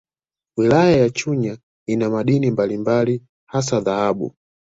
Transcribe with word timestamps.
Wilaya 0.57 0.97
ya 0.97 1.09
Chunya 1.09 1.57
ina 1.87 2.09
madini 2.09 2.51
mbalimbali 2.51 3.23
hasa 3.49 3.81
dhahabu 3.81 4.35